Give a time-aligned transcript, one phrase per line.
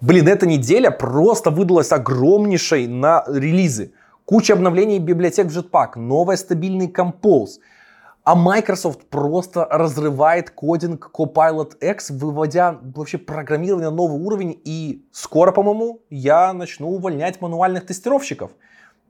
[0.00, 3.92] Блин, эта неделя просто выдалась огромнейшей на релизы.
[4.26, 7.58] Куча обновлений библиотек в Jetpack, новый стабильный Compose.
[8.22, 14.60] А Microsoft просто разрывает кодинг Copilot X, выводя вообще программирование на новый уровень.
[14.64, 18.52] И скоро, по-моему, я начну увольнять мануальных тестировщиков.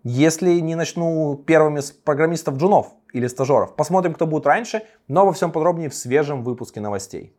[0.05, 3.77] Если не начну первыми с программистов джунов или стажеров.
[3.77, 7.34] Посмотрим, кто будет раньше, но во всем подробнее в свежем выпуске новостей.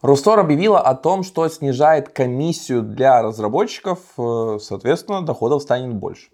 [0.00, 6.28] Рустор объявила о том, что снижает комиссию для разработчиков, э, соответственно, доходов станет больше.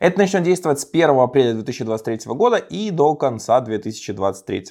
[0.00, 4.64] Это начнет действовать с 1 апреля 2023 года и до конца 2023.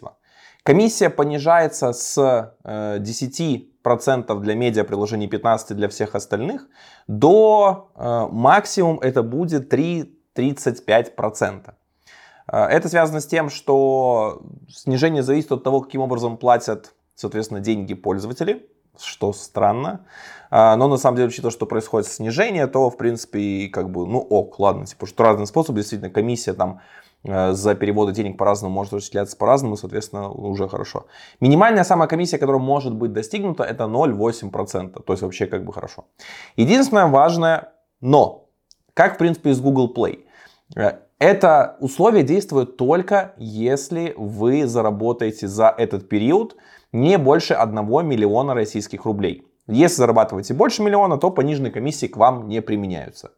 [0.63, 2.17] Комиссия понижается с
[2.63, 6.67] 10% э, для медиа-приложений, 15% для всех остальных,
[7.07, 11.73] до э, максимум это будет 3,35%.
[12.47, 18.65] Это связано с тем, что снижение зависит от того, каким образом платят соответственно, деньги пользователей,
[18.99, 20.05] что странно.
[20.49, 24.19] А, но на самом деле, учитывая, что происходит снижение, то, в принципе, как бы, ну
[24.19, 26.81] ок, ладно, типа, что разные способы, действительно, комиссия там
[27.23, 31.05] э, за переводы денег по-разному может осуществляться по-разному, соответственно, уже хорошо.
[31.39, 36.05] Минимальная самая комиссия, которая может быть достигнута, это 0,8%, то есть вообще как бы хорошо.
[36.57, 37.69] Единственное важное
[38.01, 38.49] но,
[38.93, 40.25] как в принципе из Google Play,
[40.75, 46.55] э, это условие действует только если вы заработаете за этот период
[46.91, 47.75] не больше 1
[48.07, 49.45] миллиона российских рублей.
[49.67, 53.31] Если зарабатываете больше миллиона, то пониженные комиссии к вам не применяются.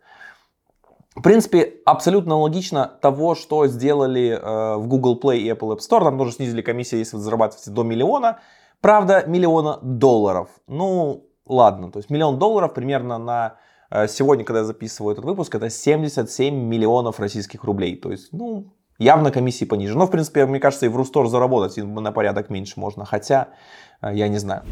[1.16, 6.04] В принципе, абсолютно логично того, что сделали э, в Google Play и Apple App Store.
[6.04, 8.40] Там тоже снизили комиссии, если вы зарабатываете до миллиона.
[8.82, 10.50] Правда, миллиона долларов.
[10.68, 11.92] Ну, ладно.
[11.92, 13.58] То есть миллион долларов примерно на
[13.92, 17.96] э, сегодня, когда я записываю этот выпуск, это 77 миллионов российских рублей.
[17.96, 19.98] То есть, ну, Явно комиссии пониже.
[19.98, 23.06] Но, в принципе, мне кажется, и в Рустор заработать на порядок меньше можно.
[23.06, 23.50] Хотя,
[24.02, 24.64] э, я не знаю.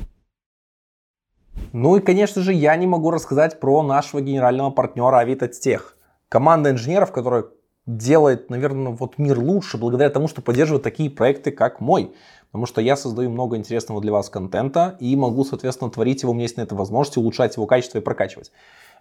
[1.73, 5.98] Ну и, конечно же, я не могу рассказать про нашего генерального партнера Авито Тех.
[6.30, 7.45] Команда инженеров, которая
[7.86, 12.14] делает, наверное, вот мир лучше благодаря тому, что поддерживает такие проекты, как мой.
[12.52, 16.36] Потому что я создаю много интересного для вас контента и могу, соответственно, творить его, у
[16.36, 18.52] меня есть на это возможность, улучшать его качество и прокачивать.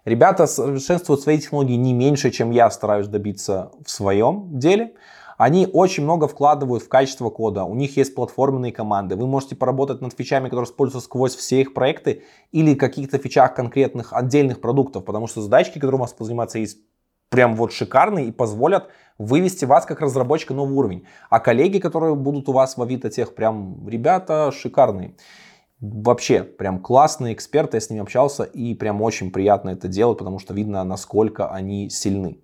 [0.03, 4.95] Ребята совершенствуют свои технологии не меньше, чем я стараюсь добиться в своем деле.
[5.37, 7.63] Они очень много вкладывают в качество кода.
[7.65, 9.15] У них есть платформенные команды.
[9.15, 14.13] Вы можете поработать над фичами, которые используются сквозь все их проекты или каких-то фичах конкретных
[14.13, 16.79] отдельных продуктов, потому что задачки, которые у вас заниматься, есть
[17.29, 21.05] прям вот шикарные и позволят вывести вас как разработчика на новый уровень.
[21.29, 25.15] А коллеги, которые будут у вас в Авито Тех, прям ребята шикарные
[25.81, 30.39] вообще прям классные эксперты, я с ними общался, и прям очень приятно это делать, потому
[30.39, 32.37] что видно, насколько они сильны.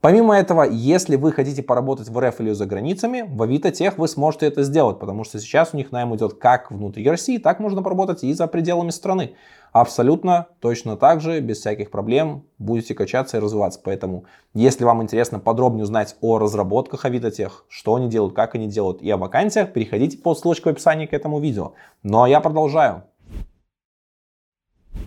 [0.00, 4.08] Помимо этого, если вы хотите поработать в РФ или за границами, в Авито Тех вы
[4.08, 7.84] сможете это сделать, потому что сейчас у них найм идет как внутри России, так можно
[7.84, 9.36] поработать и за пределами страны.
[9.72, 13.80] Абсолютно точно так же, без всяких проблем, будете качаться и развиваться.
[13.82, 18.68] Поэтому, если вам интересно подробнее узнать о разработках Авито Тех, что они делают, как они
[18.68, 21.72] делают и о вакансиях, переходите по ссылочке в описании к этому видео.
[22.02, 23.04] Ну а я продолжаю.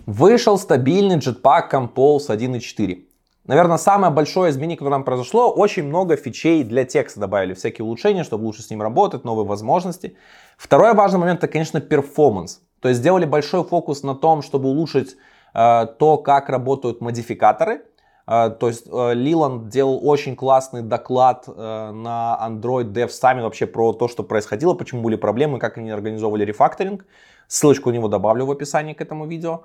[0.04, 3.04] Вышел стабильный Jetpack Compose 1.4.
[3.44, 8.24] Наверное, самое большое изменение, которое нам произошло, очень много фичей для текста добавили, всякие улучшения,
[8.24, 10.16] чтобы лучше с ним работать, новые возможности.
[10.56, 12.65] Второй важный момент, это, конечно, перформанс.
[12.80, 15.16] То есть сделали большой фокус на том, чтобы улучшить
[15.54, 17.82] э, то, как работают модификаторы.
[18.26, 23.66] Э, то есть э, Лиланд делал очень классный доклад э, на Android Dev Summit вообще
[23.66, 27.06] про то, что происходило, почему были проблемы, как они организовывали рефакторинг.
[27.48, 29.62] Ссылочку у него добавлю в описании к этому видео.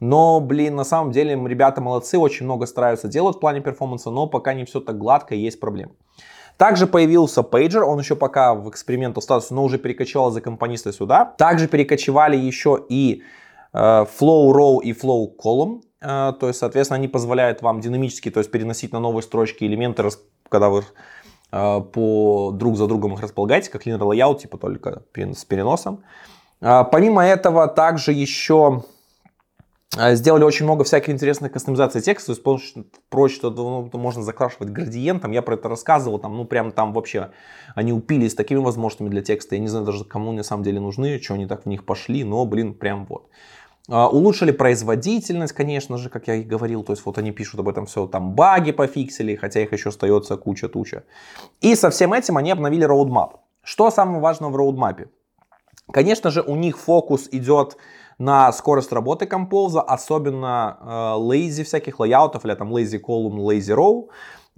[0.00, 4.26] Но, блин, на самом деле ребята молодцы, очень много стараются делать в плане перформанса, но
[4.26, 5.92] пока не все так гладко, есть проблемы.
[6.56, 11.24] Также появился пейджер, он еще пока в экспериментал статусе, но уже перекочевал за компониста сюда.
[11.24, 13.22] Также перекочевали еще и
[13.72, 18.38] э, Flow Row и Flow Column, э, то есть, соответственно, они позволяют вам динамически, то
[18.38, 20.08] есть переносить на новые строчки элементы,
[20.48, 20.84] когда вы
[21.50, 26.04] э, по друг за другом их располагаете, как linear layout, типа только с переносом.
[26.60, 28.84] Э, помимо этого, также еще
[29.92, 35.32] сделали очень много всяких интересных кастомизаций текста, то есть проще, что ну, можно закрашивать градиентом,
[35.32, 37.30] я про это рассказывал, там, ну прям там вообще
[37.74, 41.20] они упились такими возможностями для текста, я не знаю даже кому на самом деле нужны,
[41.20, 43.28] что они так в них пошли, но блин, прям вот.
[43.86, 47.68] Uh, улучшили производительность, конечно же, как я и говорил, то есть вот они пишут об
[47.68, 51.04] этом все, там баги пофиксили, хотя их еще остается куча-туча.
[51.60, 53.40] И со всем этим они обновили roadmap.
[53.62, 55.08] Что самое важное в роудмапе?
[55.92, 57.76] Конечно же, у них фокус идет
[58.18, 60.84] на скорость работы композа, особенно э,
[61.18, 64.08] lazy всяких лайаутов или там column, lazy row.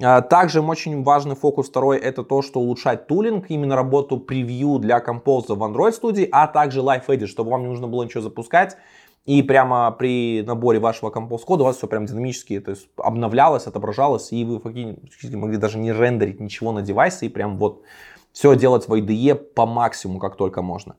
[0.03, 4.99] А, также очень важный фокус второй это то, что улучшать тулинг, именно работу превью для
[4.99, 8.77] Compose в Android студии, а также Live Edit, чтобы вам не нужно было ничего запускать.
[9.25, 13.67] И прямо при наборе вашего Compose кода у вас все прям динамически то есть обновлялось,
[13.67, 17.83] отображалось, и вы фактически могли даже не рендерить ничего на девайсе, и прям вот
[18.33, 20.97] все делать в IDE по максимуму, как только можно.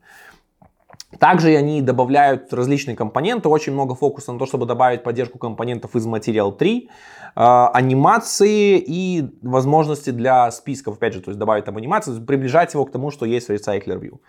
[1.19, 6.05] Также они добавляют различные компоненты, очень много фокуса на то, чтобы добавить поддержку компонентов из
[6.05, 12.21] Material 3, э, анимации и возможности для списков, опять же, то есть добавить там анимацию,
[12.25, 14.19] приближать его к тому, что есть в Recycler View.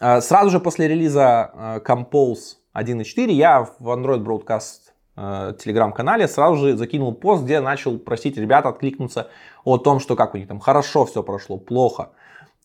[0.00, 6.76] Э, сразу же после релиза э, Compose 1.4 я в Android Broadcast телеграм-канале сразу же
[6.78, 9.28] закинул пост, где начал просить ребят откликнуться
[9.62, 12.12] о том, что как у них там хорошо все прошло, плохо.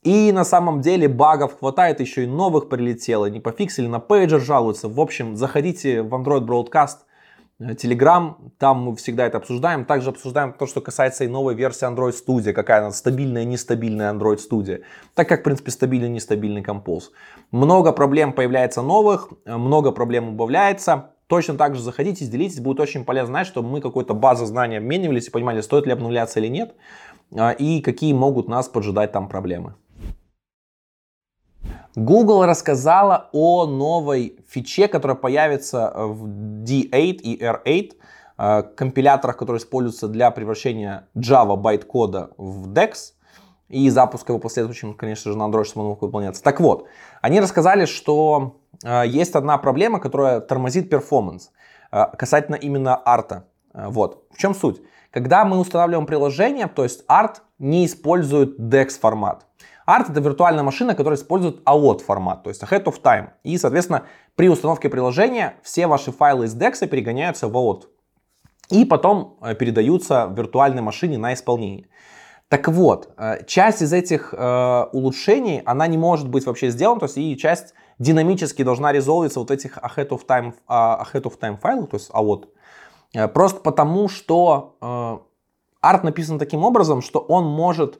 [0.04, 4.88] И на самом деле багов хватает, еще и новых прилетело, не пофиксили, на пейджер жалуются.
[4.88, 7.00] В общем, заходите в Android Broadcast,
[7.60, 9.86] э, Telegram, там мы всегда это обсуждаем.
[9.86, 14.38] Также обсуждаем то, что касается и новой версии Android Studio, какая она стабильная, нестабильная Android
[14.38, 14.82] Studio.
[15.16, 17.12] Так как, в принципе, стабильный, нестабильный композ.
[17.52, 21.12] Много проблем появляется новых, э, много проблем убавляется.
[21.28, 25.28] Точно так же заходите, делитесь, будет очень полезно знать, чтобы мы какой-то базу знаний обменивались
[25.28, 26.76] и понимали, стоит ли обновляться или нет,
[27.32, 29.74] э, и какие могут нас поджидать там проблемы.
[31.98, 36.92] Google рассказала о новой фиче, которая появится в D8
[37.24, 37.94] и R8,
[38.38, 43.14] э, компиляторах, которые используются для превращения Java байт-кода в DEX
[43.70, 46.44] и запуска его последующим, конечно же, на Android, чтобы он мог выполняться.
[46.44, 46.86] Так вот,
[47.24, 51.50] они рассказали, что э, есть одна проблема, которая тормозит performance
[51.92, 53.48] э, касательно именно арта.
[53.74, 54.28] Вот.
[54.30, 54.84] В чем суть?
[55.10, 59.48] Когда мы устанавливаем приложение, то есть арт не использует DEX формат.
[59.88, 63.30] ART это виртуальная машина, которая использует AOT формат, то есть Ahead of Time.
[63.44, 64.04] И, соответственно,
[64.36, 67.84] при установке приложения все ваши файлы из DEX перегоняются в AOT.
[68.70, 71.88] И потом э, передаются виртуальной машине на исполнение.
[72.50, 77.06] Так вот, э, часть из этих э, улучшений, она не может быть вообще сделана, то
[77.06, 81.58] есть и часть динамически должна резолвиться вот этих ahead of time, uh, ahead of time
[81.58, 85.18] файлов, то есть AOT, просто потому что э,
[85.82, 88.00] арт написан таким образом, что он может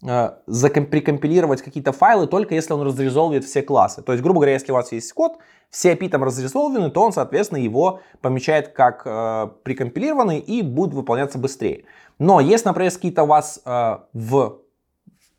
[0.00, 4.02] прикомпилировать какие-то файлы только если он разрезолвит все классы.
[4.02, 5.38] То есть, грубо говоря, если у вас есть код,
[5.70, 11.38] все API там разрезолвены, то он, соответственно, его помечает как э, прикомпилированный и будет выполняться
[11.38, 11.84] быстрее.
[12.18, 14.58] Но если, например, какие-то у вас э, в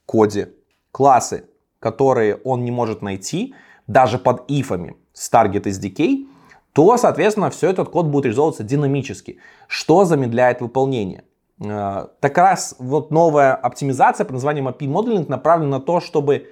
[0.06, 0.54] коде
[0.92, 1.46] классы,
[1.80, 3.54] которые он не может найти,
[3.88, 6.28] даже под ифами с Target SDK,
[6.74, 11.24] то, соответственно, все этот код будет резолвироваться динамически, что замедляет выполнение.
[11.60, 16.50] Э, так раз вот новая оптимизация под названием API Modeling направлена на то, чтобы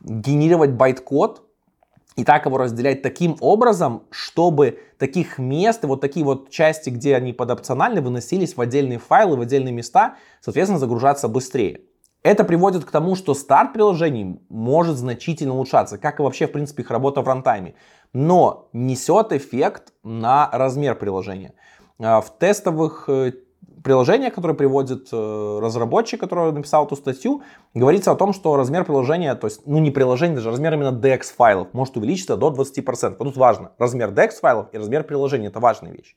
[0.00, 1.42] генерировать байт-код
[2.16, 7.16] и так его разделять таким образом, чтобы таких мест и вот такие вот части, где
[7.16, 11.80] они подопциональны, выносились в отдельные файлы, в отдельные места, соответственно, загружаться быстрее.
[12.22, 16.82] Это приводит к тому, что старт приложений может значительно улучшаться, как и вообще, в принципе,
[16.82, 17.74] их работа в рантайме,
[18.12, 21.52] но несет эффект на размер приложения.
[21.98, 23.32] Э, в тестовых э,
[23.84, 27.42] приложение, которое приводит э, разработчик, который написал эту статью,
[27.74, 31.24] говорится о том, что размер приложения, то есть, ну не приложение, даже размер именно DEX
[31.36, 33.16] файлов может увеличиться до 20%.
[33.18, 36.16] Вот тут важно, размер DEX файлов и размер приложения, это важная вещь.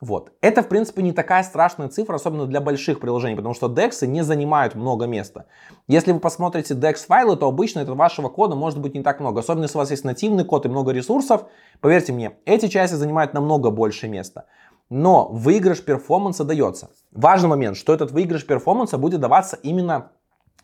[0.00, 0.32] Вот.
[0.40, 4.22] Это, в принципе, не такая страшная цифра, особенно для больших приложений, потому что DEX не
[4.22, 5.46] занимают много места.
[5.88, 9.40] Если вы посмотрите DEX файлы, то обычно этого вашего кода может быть не так много.
[9.40, 11.46] Особенно если у вас есть нативный код и много ресурсов,
[11.80, 14.46] поверьте мне, эти части занимают намного больше места
[14.90, 16.90] но выигрыш перформанса дается.
[17.12, 20.12] Важный момент, что этот выигрыш перформанса будет даваться именно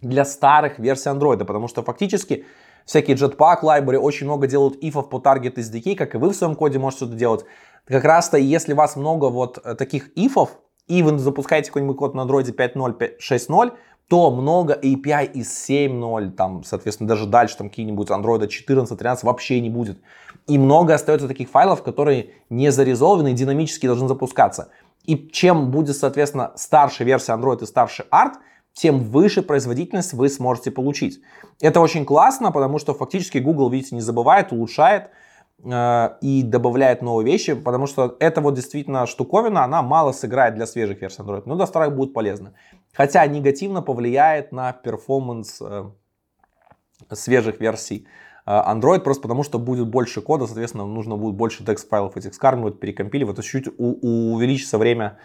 [0.01, 2.47] для старых версий Android, потому что фактически
[2.85, 6.55] всякие Jetpack library очень много делают ифов по Target SDK, как и вы в своем
[6.55, 7.45] коде можете это делать.
[7.87, 12.15] Как раз-то, если у вас много вот э, таких ифов, и вы запускаете какой-нибудь код
[12.15, 13.73] на Android 5.0, 6.0,
[14.09, 19.61] то много API из 7.0, там, соответственно, даже дальше там какие-нибудь Android 14, 13 вообще
[19.61, 19.99] не будет.
[20.47, 24.69] И много остается таких файлов, которые не зарезолвены и динамически должны запускаться.
[25.05, 28.35] И чем будет, соответственно, старше версия Android и старше Art,
[28.75, 31.21] тем выше производительность вы сможете получить.
[31.61, 35.11] Это очень классно, потому что фактически Google, видите, не забывает, улучшает
[35.63, 40.67] э, и добавляет новые вещи, потому что это вот действительно штуковина, она мало сыграет для
[40.67, 42.55] свежих версий Android, но для старых будет полезно.
[42.93, 45.85] Хотя негативно повлияет на перформанс э,
[47.13, 48.07] свежих версий
[48.47, 52.79] Android, просто потому что будет больше кода, соответственно, нужно будет больше текст файлов этих скармливать,
[52.79, 55.19] перекомпиливать, то чуть увеличится время,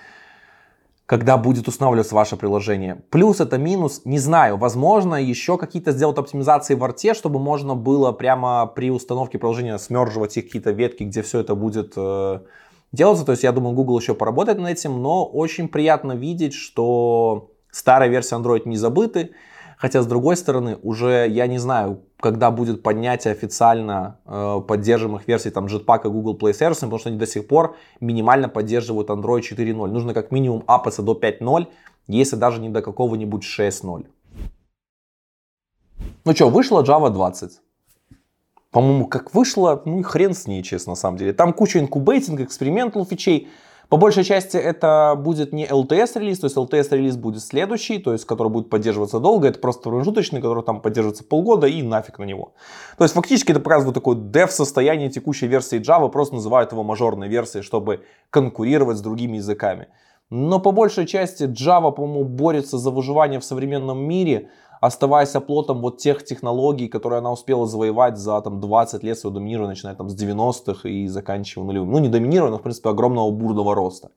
[1.05, 3.01] когда будет устанавливаться ваше приложение.
[3.09, 8.11] Плюс это минус, не знаю, возможно, еще какие-то сделать оптимизации в арте, чтобы можно было
[8.11, 12.39] прямо при установке приложения смерживать их какие-то ветки, где все это будет э,
[12.91, 13.25] делаться.
[13.25, 18.07] То есть я думаю, Google еще поработает над этим, но очень приятно видеть, что старая
[18.07, 19.31] версия Android не забыты.
[19.77, 25.51] Хотя, с другой стороны, уже я не знаю, когда будет поднятие официально э, поддерживаемых версий
[25.51, 29.41] там Jetpack и Google Play Service, потому что они до сих пор минимально поддерживают Android
[29.41, 29.88] 4.0.
[29.88, 31.67] Нужно как минимум апаться до 5.0,
[32.07, 34.05] если даже не до какого-нибудь 6.0.
[36.25, 37.61] Ну что, вышла Java 20.
[38.71, 41.33] По-моему, как вышло, ну и хрен с ней, честно, на самом деле.
[41.33, 43.47] Там куча инкубейтинг, экспериментал фичей.
[43.89, 48.13] По большей части это будет не LTS релиз, то есть LTS релиз будет следующий, то
[48.13, 52.24] есть который будет поддерживаться долго, это просто промежуточный, который там поддерживается полгода и нафиг на
[52.24, 52.53] него.
[53.00, 57.27] То есть фактически это показывает такое dev состояние текущей версии Java, просто называют его мажорной
[57.29, 59.88] версией, чтобы конкурировать с другими языками.
[60.29, 65.98] Но по большей части Java, по-моему, борется за выживание в современном мире, оставаясь оплотом вот
[65.98, 70.15] тех технологий, которые она успела завоевать за там, 20 лет своего доминирования, начиная там, с
[70.15, 71.91] 90-х и заканчивая нулевым.
[71.91, 74.12] Ну, не доминирования, но, в принципе, огромного бурного роста.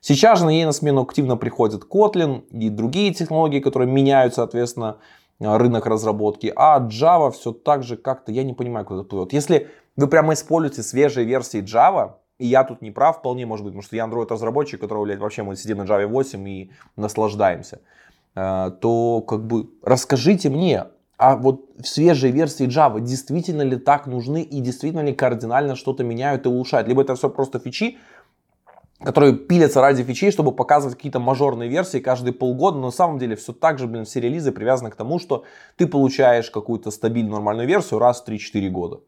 [0.00, 4.98] Сейчас же на ей на смену активно приходит Kotlin и другие технологии, которые меняют, соответственно,
[5.38, 6.52] рынок разработки.
[6.54, 9.32] А Java все так же как-то, я не понимаю, куда плывет.
[9.32, 13.72] Если вы прямо используете свежие версии Java, и я тут не прав, вполне может быть,
[13.72, 17.80] потому что я Android-разработчик, который, блядь, вообще мы сидим на Java 8 и наслаждаемся.
[18.36, 20.84] Э, то как бы расскажите мне,
[21.16, 26.44] а вот свежие версии Java действительно ли так нужны и действительно ли кардинально что-то меняют
[26.44, 26.86] и улучшают?
[26.86, 27.96] Либо это все просто фичи,
[29.00, 33.36] которые пилятся ради фичей, чтобы показывать какие-то мажорные версии каждые полгода, но на самом деле
[33.36, 35.44] все так же, блин, все релизы привязаны к тому, что
[35.76, 39.00] ты получаешь какую-то стабильную нормальную версию раз в 3-4 года.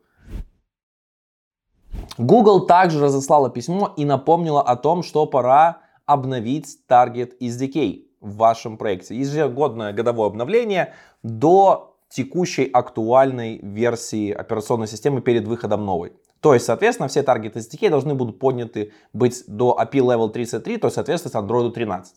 [2.16, 8.76] Google также разослала письмо и напомнила о том, что пора обновить Target SDK в вашем
[8.76, 9.16] проекте.
[9.16, 16.12] Ежегодное годовое обновление до текущей актуальной версии операционной системы перед выходом новой.
[16.40, 20.87] То есть, соответственно, все таргеты SDK должны будут подняты быть до API Level 33, то
[20.87, 22.14] есть, соответственно, Android 13.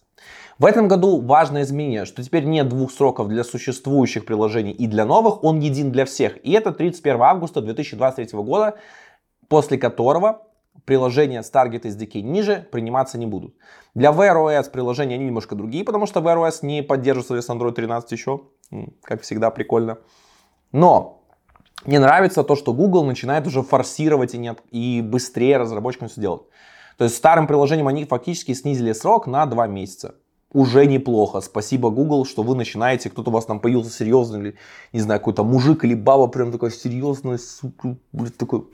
[0.59, 5.05] В этом году важное изменение, что теперь нет двух сроков для существующих приложений и для
[5.05, 6.37] новых, он един для всех.
[6.45, 8.77] И это 31 августа 2023 года,
[9.47, 10.43] после которого
[10.85, 13.55] приложения с Target SDK ниже приниматься не будут.
[13.93, 18.11] Для Wear OS приложения они немножко другие, потому что Wear OS не поддерживает Android 13
[18.11, 18.41] еще.
[19.03, 19.97] Как всегда, прикольно.
[20.71, 21.23] Но
[21.85, 26.43] мне нравится то, что Google начинает уже форсировать и, не, и быстрее разработчикам все делать.
[26.97, 30.15] То есть старым приложением они фактически снизили срок на 2 месяца.
[30.53, 31.39] Уже неплохо.
[31.39, 33.09] Спасибо, Google, что вы начинаете.
[33.09, 34.55] Кто-то у вас там появился серьезный, или,
[34.91, 37.95] не знаю, какой-то мужик или баба прям такой серьезный, сука,
[38.37, 38.65] такой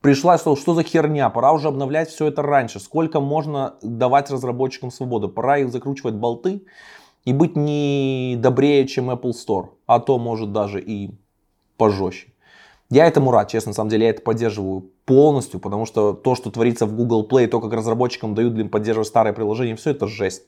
[0.00, 2.80] пришла и сказала, что за херня, пора уже обновлять все это раньше.
[2.80, 5.28] Сколько можно давать разработчикам свободы?
[5.28, 6.64] Пора их закручивать болты
[7.24, 11.10] и быть не добрее, чем Apple Store, а то может даже и
[11.76, 12.32] пожестче.
[12.90, 16.50] Я этому рад, честно, на самом деле я это поддерживаю полностью, потому что то, что
[16.50, 20.44] творится в Google Play, то, как разработчикам дают для поддерживать старые приложения, все это жесть.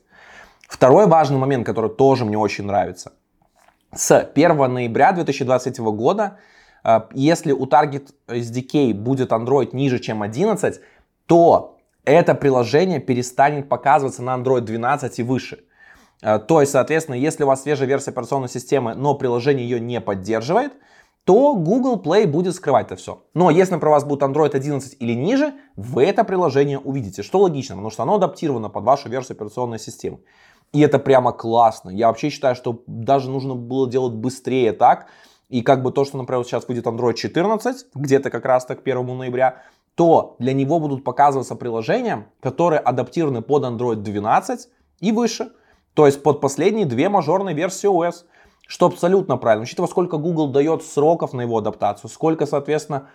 [0.67, 3.11] Второй важный момент, который тоже мне очень нравится.
[3.93, 6.39] С 1 ноября 2023 года
[7.13, 10.79] если у Target SDK будет Android ниже, чем 11,
[11.27, 15.63] то это приложение перестанет показываться на Android 12 и выше.
[16.21, 20.01] А, то есть, соответственно, если у вас свежая версия операционной системы, но приложение ее не
[20.01, 20.73] поддерживает,
[21.23, 23.23] то Google Play будет скрывать это все.
[23.33, 27.39] Но если, например, у вас будет Android 11 или ниже, вы это приложение увидите, что
[27.39, 30.19] логично, потому что оно адаптировано под вашу версию операционной системы.
[30.73, 31.89] И это прямо классно.
[31.89, 35.07] Я вообще считаю, что даже нужно было делать быстрее так,
[35.51, 39.05] и как бы то, что, например, сейчас выйдет Android 14, где-то как раз так 1
[39.05, 39.63] ноября,
[39.95, 44.69] то для него будут показываться приложения, которые адаптированы под Android 12
[45.01, 45.51] и выше.
[45.93, 48.23] То есть под последние две мажорные версии OS.
[48.65, 49.63] Что абсолютно правильно.
[49.63, 53.09] Учитывая, сколько Google дает сроков на его адаптацию, сколько, соответственно,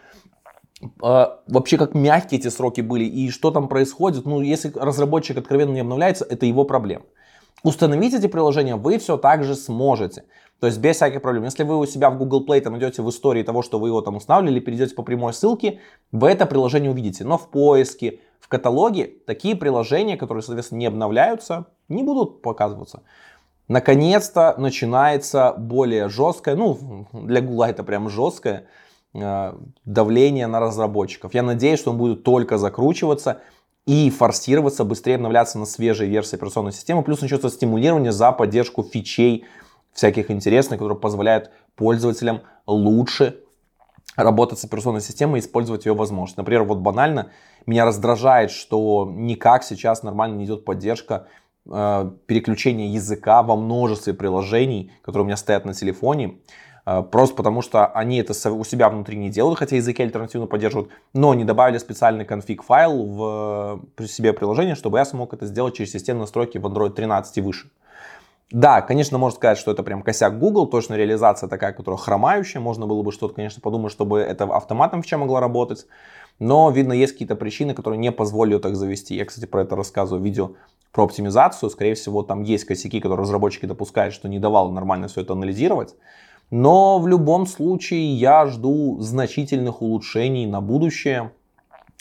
[0.82, 4.26] э, вообще как мягкие эти сроки были и что там происходит.
[4.26, 7.06] Ну, если разработчик откровенно не обновляется, это его проблема.
[7.62, 10.24] Установить эти приложения вы все так же сможете.
[10.60, 11.44] То есть без всяких проблем.
[11.44, 14.00] Если вы у себя в Google Play там идете в истории того, что вы его
[14.00, 15.80] там устанавливали, перейдете по прямой ссылке,
[16.12, 17.24] вы это приложение увидите.
[17.24, 23.02] Но в поиске, в каталоге такие приложения, которые, соответственно, не обновляются, не будут показываться.
[23.68, 28.66] Наконец-то начинается более жесткое, ну, для Google это прям жесткое,
[29.12, 29.52] э,
[29.84, 31.34] давление на разработчиков.
[31.34, 33.42] Я надеюсь, что он будет только закручиваться
[33.84, 37.02] и форсироваться, быстрее обновляться на свежие версии операционной системы.
[37.02, 39.44] Плюс начнется стимулирование за поддержку фичей
[39.96, 43.40] всяких интересных, которые позволяют пользователям лучше
[44.14, 46.38] работать с операционной системой и использовать ее возможности.
[46.38, 47.30] Например, вот банально
[47.64, 51.26] меня раздражает, что никак сейчас нормально не идет поддержка
[51.66, 56.38] э, переключения языка во множестве приложений, которые у меня стоят на телефоне.
[56.84, 60.90] Э, просто потому что они это у себя внутри не делают, хотя языки альтернативно поддерживают,
[61.14, 65.74] но не добавили специальный конфиг файл в при себе приложение, чтобы я смог это сделать
[65.74, 67.70] через системные настройки в Android 13 и выше.
[68.52, 72.86] Да, конечно, можно сказать, что это прям косяк Google, точно реализация такая, которая хромающая, можно
[72.86, 75.86] было бы что-то, конечно, подумать, чтобы это автоматом в чем могло работать,
[76.38, 79.16] но, видно, есть какие-то причины, которые не позволят так завести.
[79.16, 80.52] Я, кстати, про это рассказываю в видео
[80.92, 85.22] про оптимизацию, скорее всего, там есть косяки, которые разработчики допускают, что не давало нормально все
[85.22, 85.94] это анализировать,
[86.50, 91.32] но в любом случае я жду значительных улучшений на будущее,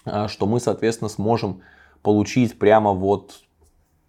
[0.06, 1.62] а, что мы, соответственно, сможем
[2.04, 3.42] получить прямо вот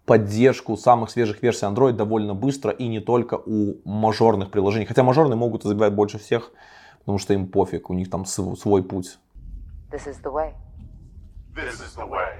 [0.07, 4.85] поддержку самых свежих версий Android довольно быстро и не только у мажорных приложений.
[4.85, 6.53] Хотя мажорные могут забивать больше всех,
[6.99, 9.19] потому что им пофиг, у них там свой путь.
[9.91, 10.53] This is the way.
[11.53, 12.33] This is the way.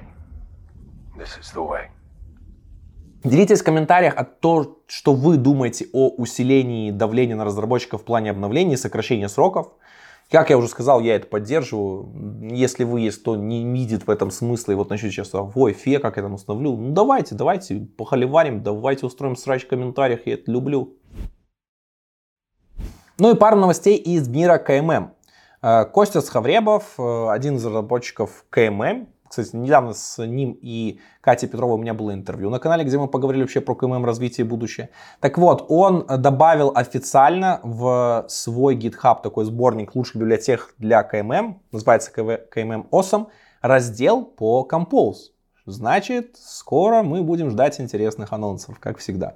[1.17, 1.89] This is the way.
[3.23, 8.31] Делитесь в комментариях о том, что вы думаете о усилении давления на разработчиков в плане
[8.31, 9.73] обновлений и сокращения сроков.
[10.29, 12.49] Как я уже сказал, я это поддерживаю.
[12.51, 15.99] Если вы есть, кто не видит в этом смысла и вот начнет сейчас, ой, фе,
[15.99, 20.51] как я там установлю, ну давайте, давайте, похоливарим, давайте устроим срач в комментариях, я это
[20.51, 20.97] люблю.
[23.19, 25.13] Ну и пару новостей из мира KMM.
[25.61, 31.75] Э, Костя Цховребов, э, один из разработчиков KMM, кстати, недавно с ним и Катей Петровой
[31.75, 34.89] у меня было интервью на канале, где мы поговорили вообще про KMM развитие и будущее.
[35.19, 42.11] Так вот, он добавил официально в свой GitHub такой сборник лучших библиотек для KMM, называется
[42.11, 43.27] KMM Awesome,
[43.61, 45.31] раздел по Compose.
[45.65, 49.35] Значит, скоро мы будем ждать интересных анонсов, как всегда.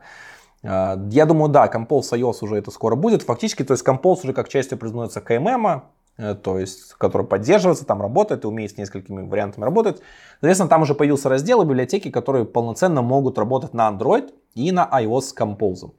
[0.63, 3.24] Э, я думаю, да, Compose iOS уже это скоро будет.
[3.24, 5.81] Фактически, то есть Compose уже как частью признается КММ, Э,
[6.17, 10.01] то есть, который поддерживается, там работает и умеет с несколькими вариантами работать.
[10.39, 14.87] Соответственно, там уже появился раздел и библиотеки, которые полноценно могут работать на Android и на
[14.91, 15.91] iOS с Compose.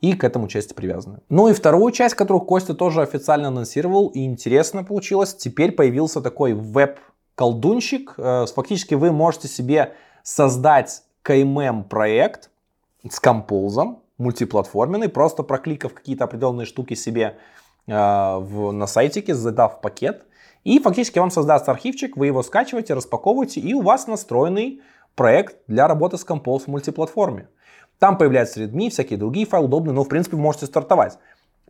[0.00, 1.20] И к этому части привязаны.
[1.28, 6.52] Ну и вторую часть, которую Костя тоже официально анонсировал, и интересно получилось, теперь появился такой
[6.52, 8.14] веб-колдунщик.
[8.18, 12.50] Э, фактически вы можете себе создать KMM проект
[13.08, 20.24] с Compose, мультиплатформенный, просто прокликав какие-то определенные штуки себе Э, в, на сайтике, задав пакет,
[20.64, 24.80] и фактически вам создаст архивчик, вы его скачиваете, распаковываете, и у вас настроенный
[25.14, 27.48] проект для работы с Compose в мультиплатформе.
[27.98, 31.18] Там появляются Redmi, всякие другие файлы удобные, но в принципе вы можете стартовать.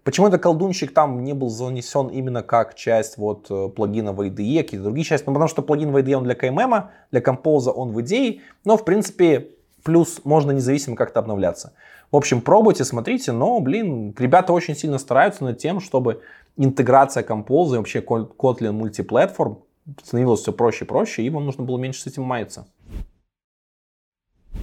[0.02, 4.62] Почему этот колдунчик там не был занесен именно как часть вот э, плагина в IDE,
[4.62, 5.26] какие-то другие части?
[5.26, 8.76] Ну, потому что плагин в IDE он для KMM, для Compose он в идее, но
[8.76, 9.50] в принципе
[9.82, 11.72] плюс можно независимо как-то обновляться.
[12.16, 16.22] В общем, пробуйте, смотрите, но, блин, ребята очень сильно стараются над тем, чтобы
[16.56, 19.58] интеграция Compose и вообще Kotlin мультиплатформ
[20.02, 22.68] становилась все проще и проще, и вам нужно было меньше с этим маяться.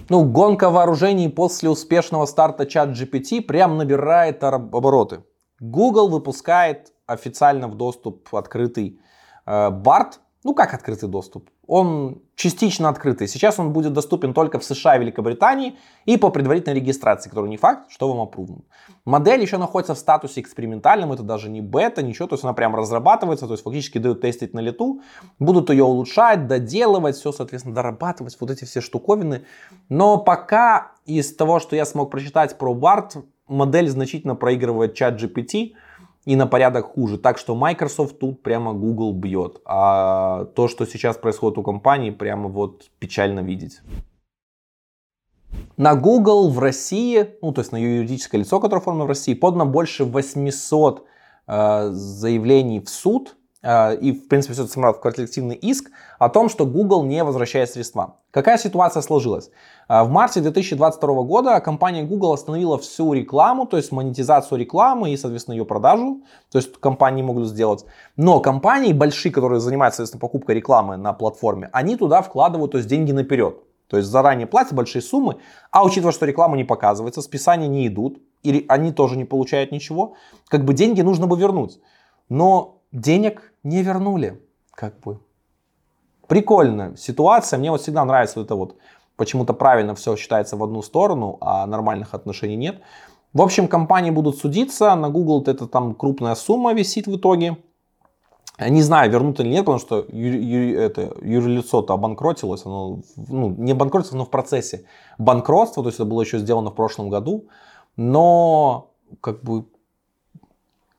[0.09, 5.23] Ну, гонка вооружений после успешного старта чат GPT прям набирает обороты.
[5.59, 8.99] Google выпускает официально в доступ открытый
[9.45, 10.13] э, BART,
[10.43, 11.51] ну как открытый доступ?
[11.67, 13.27] Он частично открытый.
[13.27, 17.57] Сейчас он будет доступен только в США и Великобритании и по предварительной регистрации, который не
[17.57, 18.63] факт, что вам опруван.
[19.05, 22.75] Модель еще находится в статусе экспериментальном, это даже не бета, ничего, то есть она прям
[22.75, 25.01] разрабатывается, то есть фактически дают тестить на лету,
[25.39, 29.45] будут ее улучшать, доделывать, все, соответственно, дорабатывать, вот эти все штуковины.
[29.89, 35.73] Но пока из того, что я смог прочитать про BART, модель значительно проигрывает чат GPT,
[36.25, 37.17] и на порядок хуже.
[37.17, 39.61] Так что Microsoft тут прямо Google бьет.
[39.65, 43.81] А то, что сейчас происходит у компании, прямо вот печально видеть.
[45.77, 49.65] На Google в России, ну то есть на юридическое лицо, которое оформлено в России, подано
[49.65, 51.05] больше 800
[51.47, 56.49] э, заявлений в суд Э, и, в принципе, все это в коллективный иск о том,
[56.49, 58.19] что Google не возвращает средства.
[58.31, 59.49] Какая ситуация сложилась?
[59.87, 65.17] Э, в марте 2022 года компания Google остановила всю рекламу, то есть монетизацию рекламы и,
[65.17, 66.21] соответственно, ее продажу.
[66.51, 67.85] То есть компании могут сделать.
[68.15, 72.89] Но компании большие, которые занимаются, соответственно, покупкой рекламы на платформе, они туда вкладывают то есть,
[72.89, 73.57] деньги наперед.
[73.87, 75.37] То есть заранее платят большие суммы,
[75.69, 80.15] а учитывая, что реклама не показывается, списания не идут, или они тоже не получают ничего,
[80.47, 81.79] как бы деньги нужно бы вернуть.
[82.29, 84.41] Но денег не вернули.
[84.71, 85.19] Как бы.
[86.27, 87.59] Прикольная ситуация.
[87.59, 88.77] Мне вот всегда нравится это вот
[89.15, 92.81] почему-то правильно все считается в одну сторону, а нормальных отношений нет.
[93.33, 97.57] В общем, компании будут судиться, на Google это там крупная сумма висит в итоге.
[98.59, 103.73] Не знаю, вернут или нет, потому что ю, ю, это, юрлицо-то обанкротилось, оно ну, не
[103.73, 104.85] банкротилось, но в процессе
[105.17, 107.47] банкротства, то есть это было еще сделано в прошлом году,
[107.97, 109.65] но как бы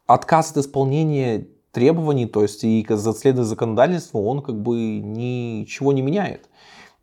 [0.07, 6.49] отказ от исполнения требований, то есть и следуя законодательству, он как бы ничего не меняет.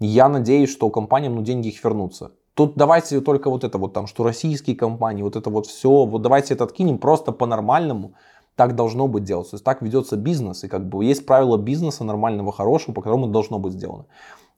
[0.04, 2.32] Я надеюсь, что компаниям ну, деньги их вернутся.
[2.56, 6.24] Тут давайте только вот это вот там, что российские компании, вот это вот все, вот
[6.24, 8.16] давайте это откинем просто по-нормальному.
[8.56, 9.52] Так должно быть делать.
[9.52, 10.64] То есть так ведется бизнес.
[10.64, 14.08] И как бы есть правила бизнеса нормального, хорошего, по которому это должно быть сделано.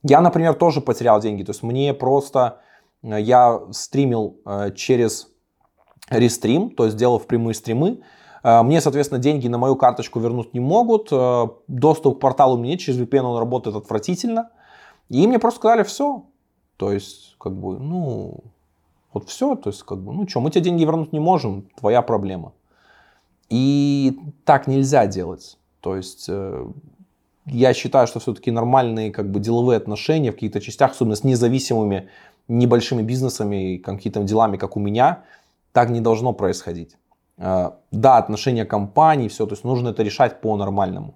[0.01, 1.43] Я, например, тоже потерял деньги.
[1.43, 2.61] То есть мне просто,
[3.03, 5.27] э, я стримил э, через
[6.09, 7.99] рестрим, то есть делал в прямые стримы.
[8.43, 11.11] Э, мне, соответственно, деньги на мою карточку вернуть не могут.
[11.67, 14.49] Доступ к порталу мне нет, через VPN он работает отвратительно.
[15.09, 16.23] И мне просто сказали, все.
[16.77, 18.39] То есть, как бы, ну,
[19.13, 19.55] вот все.
[19.55, 22.53] То есть, как бы, ну что, мы тебе деньги вернуть не можем, твоя проблема.
[23.49, 25.57] И так нельзя делать.
[25.81, 26.65] То есть, э,
[27.45, 32.09] я считаю, что все-таки нормальные как бы деловые отношения в каких-то частях, особенно с независимыми
[32.47, 35.23] небольшими бизнесами, какими-то делами, как у меня,
[35.71, 36.97] так не должно происходить.
[37.37, 41.15] Э, да, отношения компаний, все, то есть нужно это решать по-нормальному.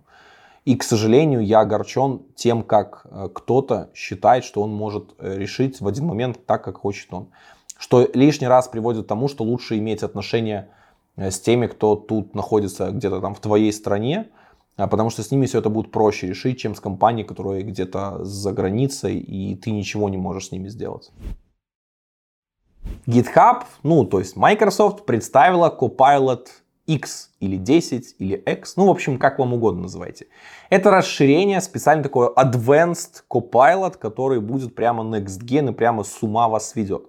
[0.67, 5.79] И, к сожалению, я огорчен тем, как э, кто-то считает, что он может э, решить
[5.79, 7.29] в один момент так, как хочет он.
[7.77, 10.67] Что лишний раз приводит к тому, что лучше иметь отношения
[11.15, 14.27] э, с теми, кто тут находится где-то там в твоей стране,
[14.75, 18.25] а потому что с ними все это будет проще решить, чем с компанией, которая где-то
[18.25, 21.11] за границей, и ты ничего не можешь с ними сделать.
[23.05, 26.47] GitHub, ну то есть Microsoft представила Copilot
[26.87, 30.27] X или 10 или X, ну в общем как вам угодно называйте.
[30.69, 36.47] Это расширение, специально такое Advanced Copilot, который будет прямо next gen и прямо с ума
[36.47, 37.03] вас сведет.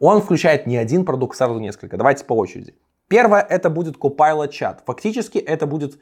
[0.00, 1.96] Он включает не один продукт, сразу несколько.
[1.96, 2.74] Давайте по очереди.
[3.08, 4.82] Первое это будет Copilot чат.
[4.86, 5.98] Фактически это будет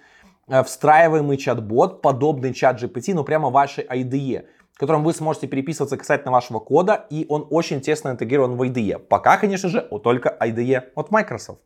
[0.48, 5.96] э, встраиваемый чат-бот, подобный чат GPT, но прямо вашей IDE, в котором вы сможете переписываться
[5.96, 8.98] касательно вашего кода, и он очень тесно интегрирован в IDE.
[8.98, 11.62] Пока, конечно же, только IDE от Microsoft.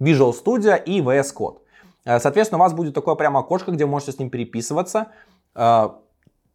[0.00, 1.58] Visual Studio и VS Code.
[2.04, 5.08] Э, соответственно, у вас будет такое прямо окошко, где вы можете с ним переписываться.
[5.54, 5.90] Э,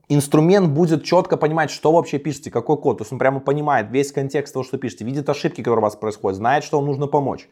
[0.07, 2.97] инструмент будет четко понимать, что вообще пишете, какой код.
[2.97, 5.95] То есть он прямо понимает весь контекст того, что пишете, видит ошибки, которые у вас
[5.95, 7.47] происходят, знает, что вам нужно помочь.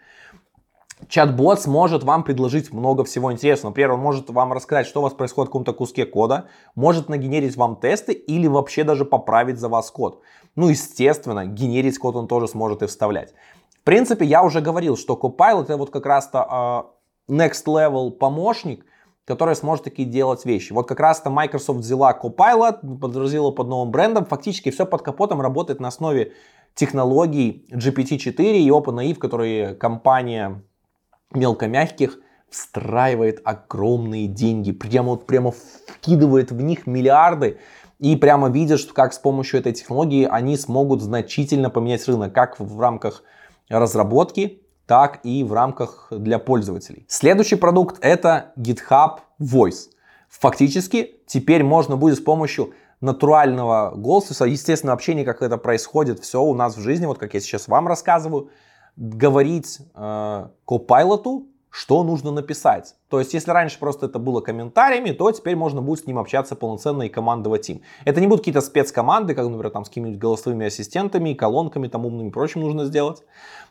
[1.10, 3.70] Чат-бот сможет вам предложить много всего интересного.
[3.70, 7.56] Например, он может вам рассказать, что у вас происходит в каком-то куске кода, может нагенерить
[7.56, 10.22] вам тесты или вообще даже поправить за вас код.
[10.56, 13.36] Ну, естественно, генерить код он тоже сможет и вставлять
[13.88, 16.92] принципе, я уже говорил, что Copilot это вот как раз-то
[17.30, 18.86] uh, next level помощник,
[19.24, 20.74] который сможет такие делать вещи.
[20.74, 25.80] Вот как раз-то Microsoft взяла Copilot, подразила под новым брендом, фактически все под капотом работает
[25.80, 26.34] на основе
[26.76, 30.62] технологий GPT-4 и OpenAI, в которые компания
[31.32, 32.20] мелкомягких
[32.50, 37.58] встраивает огромные деньги, прямо, вот, прямо вкидывает в них миллиарды,
[38.00, 42.82] и прямо что как с помощью этой технологии они смогут значительно поменять рынок, как в
[42.82, 43.24] рамках
[43.70, 47.06] разработки, так и в рамках для пользователей.
[47.10, 49.90] Следующий продукт это GitHub Voice.
[50.30, 56.54] Фактически теперь можно будет с помощью натурального голоса, естественного общения, как это происходит все у
[56.54, 58.50] нас в жизни, вот как я сейчас вам рассказываю,
[58.96, 62.96] говорить э, Copilot что нужно написать.
[63.10, 66.56] То есть, если раньше просто это было комментариями, то теперь можно будет с ним общаться
[66.56, 67.82] полноценно и командовать им.
[68.06, 72.30] Это не будут какие-то спецкоманды, как, например, там с какими-нибудь голосовыми ассистентами, колонками, там умными
[72.30, 73.24] и прочим нужно сделать.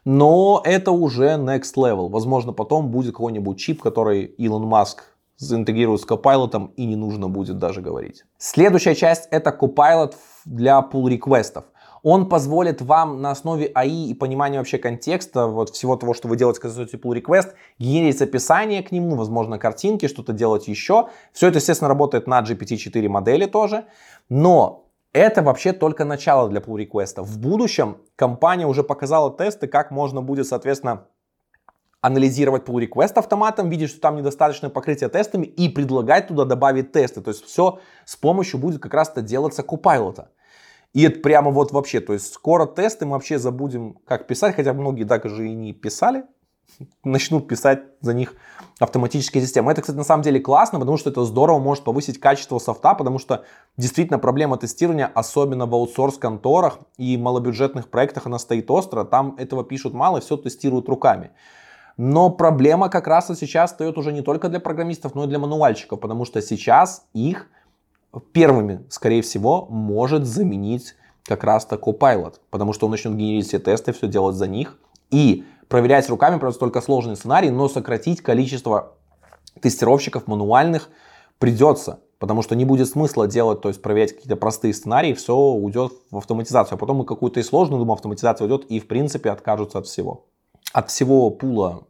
[0.04, 2.08] Но это уже next level.
[2.08, 5.04] Возможно, потом будет какой-нибудь чип, который Илон Маск
[5.36, 8.24] заинтегрирует с Copilot и не нужно будет даже говорить.
[8.38, 11.64] Следующая часть это Copilot для pull реквестов
[12.08, 16.36] он позволит вам на основе АИ и понимания вообще контекста, вот всего того, что вы
[16.36, 21.08] делаете, создаете pull request, генерить описание к нему, возможно, картинки, что-то делать еще.
[21.32, 23.86] Все это, естественно, работает на GPT-4 модели тоже.
[24.28, 27.20] Но это вообще только начало для pull request.
[27.22, 31.08] В будущем компания уже показала тесты, как можно будет, соответственно,
[32.02, 37.20] анализировать pull request автоматом, видеть, что там недостаточное покрытие тестами и предлагать туда добавить тесты.
[37.20, 40.26] То есть все с помощью будет как раз-то делаться Copilot.
[40.96, 44.72] И это прямо вот вообще, то есть скоро тесты мы вообще забудем, как писать, хотя
[44.72, 46.24] многие даже и не писали,
[47.04, 48.32] начнут писать за них
[48.80, 49.70] автоматические системы.
[49.70, 53.18] Это, кстати, на самом деле классно, потому что это здорово может повысить качество софта, потому
[53.18, 53.44] что
[53.76, 59.04] действительно проблема тестирования, особенно в аутсорс-конторах и малобюджетных проектах, она стоит остро.
[59.04, 61.32] Там этого пишут мало, все тестируют руками.
[61.98, 65.38] Но проблема как раз и сейчас стоит уже не только для программистов, но и для
[65.38, 67.50] мануальщиков, потому что сейчас их
[68.20, 73.92] первыми, скорее всего, может заменить как раз-то Copilot, потому что он начнет генерить все тесты,
[73.92, 74.78] все делать за них
[75.10, 78.94] и проверять руками просто только сложный сценарий, но сократить количество
[79.60, 80.88] тестировщиков мануальных
[81.38, 85.92] придется, потому что не будет смысла делать, то есть проверять какие-то простые сценарии, все уйдет
[86.10, 89.78] в автоматизацию, а потом и какую-то и сложную, думаю, автоматизация уйдет и в принципе откажутся
[89.78, 90.26] от всего.
[90.72, 91.84] От всего пула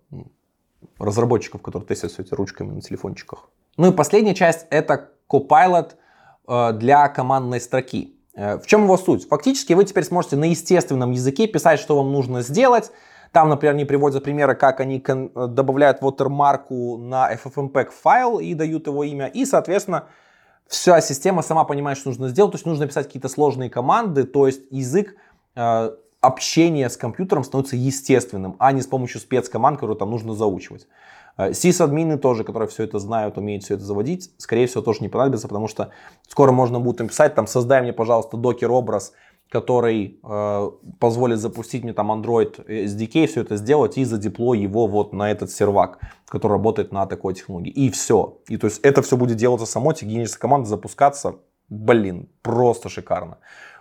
[0.98, 3.50] разработчиков, которые тестят все эти ручками на телефончиках.
[3.76, 5.92] Ну и последняя часть это Copilot–
[6.46, 8.16] для командной строки.
[8.36, 9.26] Э, в чем его суть?
[9.28, 12.92] Фактически вы теперь сможете на естественном языке писать, что вам нужно сделать.
[13.32, 15.02] Там, например, они приводят примеры, как они
[15.34, 19.26] добавляют watermark на FFmpeg файл и дают его имя.
[19.26, 20.04] И, соответственно,
[20.68, 22.52] вся система сама понимает, что нужно сделать.
[22.52, 24.24] То есть нужно писать какие-то сложные команды.
[24.24, 25.16] То есть язык
[25.54, 30.86] э, общения с компьютером становится естественным, а не с помощью спецкоманд, которые там нужно заучивать.
[31.36, 35.08] Э, сисадмины тоже, которые все это знают, умеют все это заводить, скорее всего, тоже не
[35.08, 35.90] понадобится, потому что
[36.28, 39.12] скоро можно будет написать, там, создай мне, пожалуйста, докер-образ,
[39.48, 45.12] который э, позволит запустить мне там Android SDK, все это сделать и задеплой его вот
[45.12, 47.70] на этот сервак, который работает на такой технологии.
[47.70, 48.38] И все.
[48.48, 51.36] И то есть это все будет делаться само, техническая команда запускаться,
[51.68, 53.38] блин, просто шикарно.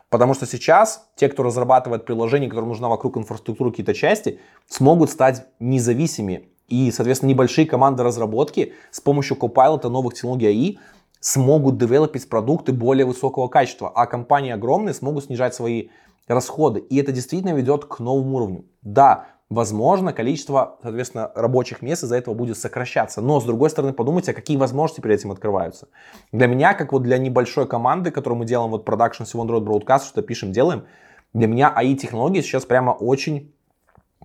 [0.09, 5.47] Потому что сейчас те, кто разрабатывает приложение, которым нужна вокруг инфраструктуры какие-то части, смогут стать
[5.59, 10.77] независимыми и, соответственно, небольшие команды разработки с помощью Copilot новых технологий AI
[11.19, 15.87] смогут девелопить продукты более высокого качества, а компании огромные смогут снижать свои
[16.27, 16.79] расходы.
[16.79, 18.65] И это действительно ведет к новому уровню.
[18.81, 23.21] Да, возможно, количество, соответственно, рабочих мест из-за этого будет сокращаться.
[23.21, 25.87] Но, с другой стороны, подумайте, а какие возможности перед этим открываются.
[26.31, 30.05] Для меня, как вот для небольшой команды, которую мы делаем вот продакшн всего Android Broadcast,
[30.07, 30.85] что пишем, делаем,
[31.33, 33.54] для меня AI-технологии сейчас прямо очень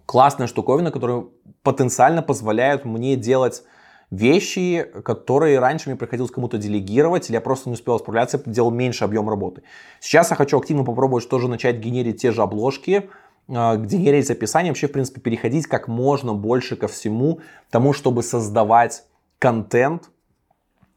[0.06, 1.24] классная штуковина, которая
[1.62, 3.62] потенциально позволяет мне делать
[4.10, 9.04] вещи, которые раньше мне приходилось кому-то делегировать, или я просто не успел справляться, делал меньше
[9.04, 9.62] объем работы.
[10.00, 13.08] Сейчас я хочу активно попробовать тоже начать генерить те же обложки,
[13.48, 19.04] а, генерить описание, вообще, в принципе, переходить как можно больше ко всему тому, чтобы создавать
[19.38, 20.10] контент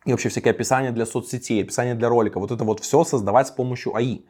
[0.06, 2.40] и вообще всякие описания для соцсетей, описания для ролика.
[2.40, 4.22] Вот это вот все создавать с помощью АИ.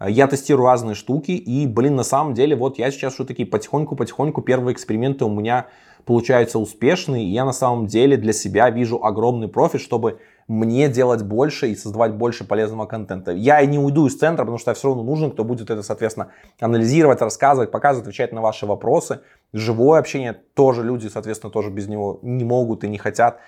[0.00, 4.42] Я тестирую разные штуки, и, блин, на самом деле, вот я сейчас что такие потихоньку-потихоньку
[4.42, 5.66] первые эксперименты у меня
[6.04, 11.22] получаются успешные, и я на самом деле для себя вижу огромный профит, чтобы мне делать
[11.22, 13.32] больше и создавать больше полезного контента.
[13.32, 15.82] Я и не уйду из центра, потому что я все равно нужен, кто будет это,
[15.82, 16.28] соответственно,
[16.60, 19.20] анализировать, рассказывать, показывать, отвечать на ваши вопросы.
[19.52, 23.40] Живое общение тоже люди, соответственно, тоже без него не могут и не хотят.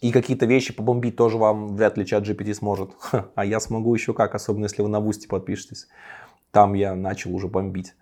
[0.00, 2.90] И какие-то вещи побомбить тоже вам вряд ли чат GPT сможет.
[3.34, 5.88] А я смогу еще как, особенно если вы на Вусти подпишетесь.
[6.50, 7.94] Там я начал уже бомбить.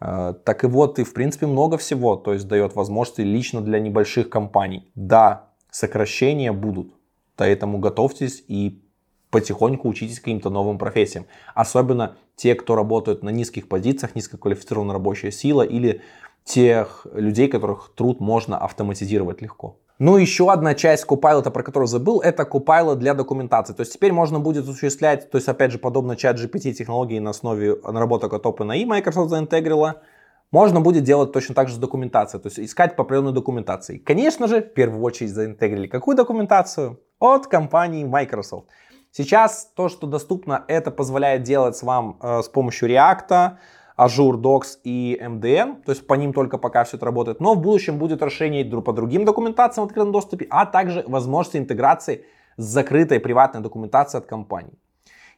[0.00, 3.78] А, так и вот, и в принципе много всего, то есть дает возможности лично для
[3.78, 4.90] небольших компаний.
[4.94, 6.94] Да, сокращения будут,
[7.36, 8.82] поэтому готовьтесь и
[9.30, 11.26] потихоньку учитесь каким-то новым профессиям.
[11.54, 16.00] Особенно те, кто работают на низких позициях, низкоквалифицированная рабочая сила или
[16.44, 19.76] тех людей, которых труд можно автоматизировать легко.
[20.00, 23.74] Ну, еще одна часть Copilot, про которую забыл, это Copilot для документации.
[23.74, 27.30] То есть теперь можно будет осуществлять, то есть опять же, подобно чат GPT технологии на
[27.30, 30.00] основе наработок от OpenAI Microsoft заинтегрила,
[30.52, 33.98] можно будет делать точно так же с документацией, то есть искать по определенной документации.
[33.98, 36.98] Конечно же, в первую очередь заинтегрили какую документацию?
[37.18, 38.68] От компании Microsoft.
[39.10, 43.58] Сейчас то, что доступно, это позволяет делать вам э, с помощью React,
[44.00, 47.60] Azure Docs и MDN, то есть по ним только пока все это работает, но в
[47.60, 52.24] будущем будет расширение по другим документациям в открытом доступе, а также возможность интеграции
[52.56, 54.72] с закрытой приватной документацией от компании.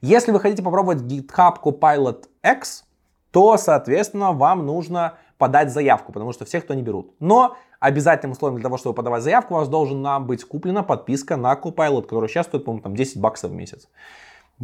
[0.00, 2.84] Если вы хотите попробовать GitHub Copilot X,
[3.32, 7.14] то, соответственно, вам нужно подать заявку, потому что всех кто не берут.
[7.18, 11.54] Но обязательным условием для того, чтобы подавать заявку, у вас должна быть куплена подписка на
[11.54, 13.88] Copilot, которая сейчас стоит, по-моему, там 10 баксов в месяц.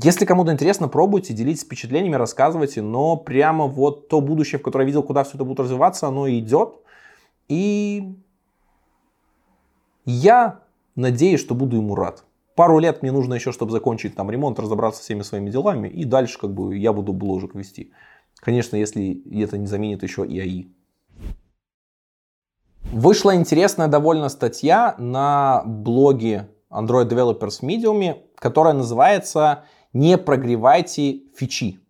[0.01, 4.87] Если кому-то интересно, пробуйте, делитесь впечатлениями, рассказывайте, но прямо вот то будущее, в которое я
[4.87, 6.75] видел, куда все это будет развиваться, оно идет.
[7.49, 8.15] И
[10.05, 10.61] я
[10.95, 12.25] надеюсь, что буду ему рад.
[12.55, 16.39] Пару лет мне нужно еще, чтобы закончить там ремонт, разобраться всеми своими делами, и дальше
[16.39, 17.93] как бы я буду бложек вести.
[18.37, 20.69] Конечно, если это не заменит еще и АИ.
[22.93, 29.65] Вышла интересная довольно статья на блоге Android Developers Medium, которая называется
[29.99, 31.81] не прогревайте фичи.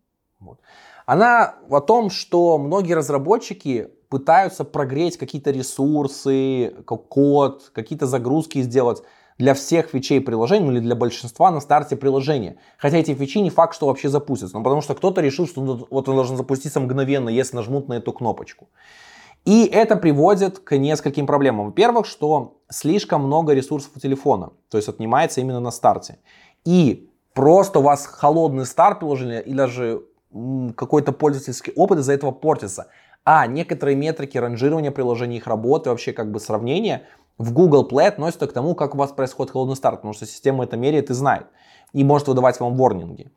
[0.40, 0.60] Вот.
[1.06, 9.02] Она о том, что многие разработчики пытаются прогреть какие-то ресурсы, код, какие-то загрузки сделать
[9.36, 12.56] для всех фичей приложения, ну или для большинства на старте приложения.
[12.78, 16.08] Хотя эти фичи не факт, что вообще запустятся, но потому что кто-то решил, что вот
[16.08, 18.68] он должен запуститься мгновенно, если нажмут на эту кнопочку.
[19.44, 21.66] И это приводит к нескольким проблемам.
[21.66, 26.18] Во-первых, что слишком много ресурсов у телефона, то есть отнимается именно на старте.
[26.64, 27.07] И
[27.38, 30.02] просто у вас холодный старт приложения или даже
[30.74, 32.88] какой-то пользовательский опыт из-за этого портится.
[33.24, 37.04] А некоторые метрики ранжирования приложений, их работы, вообще как бы сравнения
[37.38, 40.64] в Google Play относятся к тому, как у вас происходит холодный старт, потому что система
[40.64, 41.46] это меряет и знает.
[41.92, 43.30] И может выдавать вам ворнинги.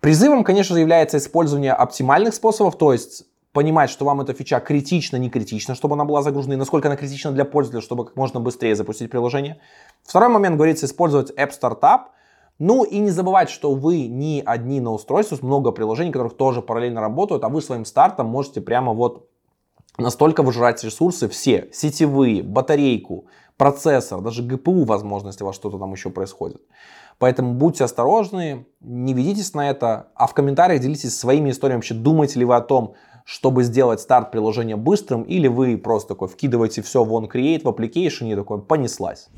[0.00, 5.30] Призывом, конечно является использование оптимальных способов, то есть понимать, что вам эта фича критична, не
[5.30, 8.76] критична, чтобы она была загружена, и насколько она критична для пользователя, чтобы как можно быстрее
[8.76, 9.62] запустить приложение.
[10.02, 12.08] Второй момент говорится использовать App Startup,
[12.58, 17.00] Ну и не забывайте, что вы не одни на устройстве, много приложений, которых тоже параллельно
[17.00, 19.28] работают, а вы своим стартом можете прямо вот
[19.98, 25.92] настолько выжирать ресурсы все, сетевые, батарейку, процессор, даже GPU, возможно, если у вас что-то там
[25.92, 26.62] еще происходит.
[27.18, 31.78] Поэтому будьте осторожны, не ведитесь на это, а в комментариях делитесь своими историями.
[31.78, 36.28] Вообще, думаете ли вы о том, чтобы сделать старт приложения быстрым, или вы просто такой
[36.28, 39.28] вкидываете все в OnCreate, в application и такой понеслась.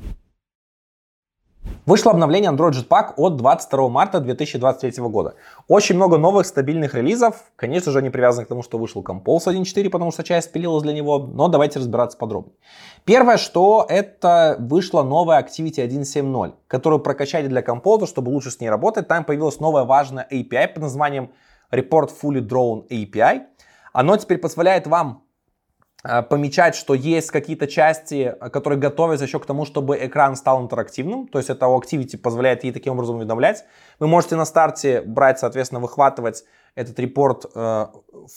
[1.89, 5.33] Вышло обновление Android Jetpack от 22 марта 2023 года.
[5.67, 7.45] Очень много новых стабильных релизов.
[7.55, 10.93] Конечно же, они привязаны к тому, что вышел Compose 1.4, потому что часть пилилась для
[10.93, 11.17] него.
[11.17, 12.53] Но давайте разбираться подробнее.
[13.05, 18.69] Первое, что это вышла новая Activity 1.7.0, которую прокачали для Compose, чтобы лучше с ней
[18.69, 19.07] работать.
[19.07, 21.31] Там появилась новая важная API под названием
[21.71, 23.47] Report Fully Drawn API.
[23.93, 25.23] Оно теперь позволяет вам
[26.01, 31.27] помечать, что есть какие-то части, э, которые готовятся еще к тому, чтобы экран стал интерактивным.
[31.27, 33.65] То есть это Activity позволяет ей таким образом уведомлять.
[33.99, 37.87] Вы можете на старте брать, соответственно, выхватывать этот репорт э,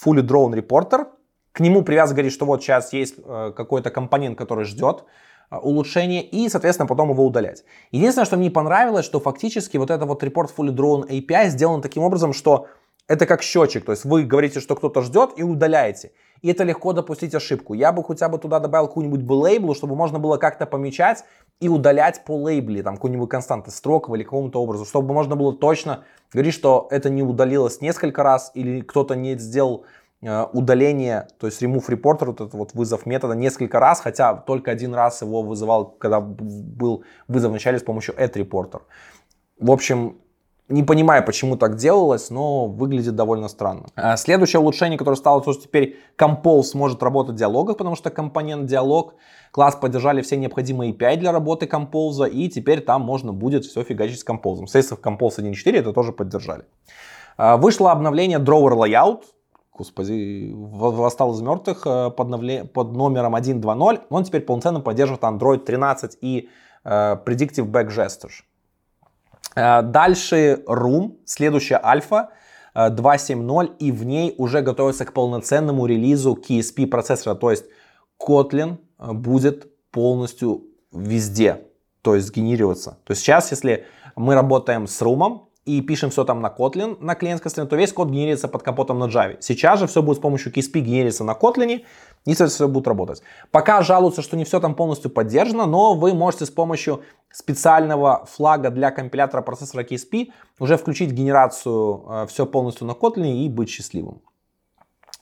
[0.05, 1.07] Fully Drawn Reporter.
[1.53, 5.05] К нему привязан говорит, что вот сейчас есть какой-то компонент, который ждет
[5.51, 7.63] улучшения, и, соответственно, потом его удалять.
[7.91, 12.05] Единственное, что мне понравилось, что фактически вот этот вот репорт Fully Drawn API сделан таким
[12.05, 12.69] образом, что
[13.13, 16.13] это как счетчик, то есть вы говорите, что кто-то ждет и удаляете.
[16.41, 17.75] И это легко допустить ошибку.
[17.75, 21.25] Я бы хотя бы туда добавил какую-нибудь бы лейблу, чтобы можно было как-то помечать
[21.61, 26.05] и удалять по лейбле, там, какую-нибудь константы строков или какому-то образу, чтобы можно было точно
[26.33, 29.85] говорить, что это не удалилось несколько раз или кто-то не сделал
[30.23, 34.71] э, удаление, то есть remove reporter, вот этот вот вызов метода несколько раз, хотя только
[34.71, 38.81] один раз его вызывал, когда был вызов в начале с помощью add reporter.
[39.61, 40.17] В общем,
[40.69, 43.87] не понимаю, почему так делалось, но выглядит довольно странно.
[43.97, 48.11] А следующее улучшение, которое стало, то, что теперь Compose сможет работать в диалогах, потому что
[48.11, 49.15] компонент диалог
[49.51, 54.21] класс поддержали все необходимые API для работы Compose, и теперь там можно будет все фигачить
[54.21, 54.67] с Compose.
[54.67, 56.65] В Compose 1.4 это тоже поддержали.
[57.37, 59.23] А, вышло обновление Drawer Layout,
[59.77, 62.65] господи, восстал из мертвых э, под, новле...
[62.65, 64.01] под номером 1.2.0.
[64.11, 66.49] Он теперь полноценно поддерживает Android 13 и
[66.85, 68.43] uh, Predictive Back Gestures.
[69.55, 72.31] Э, дальше Room, следующая альфа
[72.75, 77.67] 2.7.0, э, и в ней уже готовится к полноценному релизу KSP процессора, то есть
[78.21, 81.65] Kotlin э, будет полностью везде,
[82.03, 82.99] то есть генерироваться.
[83.05, 83.85] То есть сейчас, если
[84.17, 87.93] мы работаем с Room, и пишем все там на Kotlin, на клиентской стороне, то весь
[87.93, 89.37] код генерится под капотом на Java.
[89.41, 91.85] Сейчас же все будет с помощью KSP генериться на Kotlin,
[92.25, 93.23] и все будет работать.
[93.51, 98.71] Пока жалуются, что не все там полностью поддержано, но вы можете с помощью специального флага
[98.71, 104.23] для компилятора процессора KSP уже включить генерацию э, все полностью на Kotlin и быть счастливым.